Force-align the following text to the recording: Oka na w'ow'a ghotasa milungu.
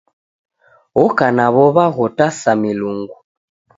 Oka 1.03 1.27
na 1.35 1.45
w'ow'a 1.55 1.85
ghotasa 1.95 2.51
milungu. 2.61 3.15